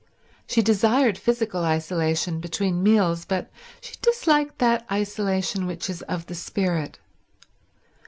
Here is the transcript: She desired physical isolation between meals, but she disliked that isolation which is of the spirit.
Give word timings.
She 0.47 0.63
desired 0.63 1.15
physical 1.19 1.63
isolation 1.63 2.39
between 2.39 2.81
meals, 2.81 3.23
but 3.23 3.51
she 3.81 3.97
disliked 4.01 4.57
that 4.57 4.83
isolation 4.91 5.67
which 5.67 5.91
is 5.91 6.01
of 6.01 6.25
the 6.25 6.33
spirit. 6.33 6.97